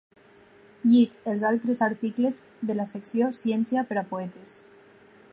[0.91, 2.39] Llig els altres articles
[2.71, 4.57] de la secció ‘Ciència per a poetes’.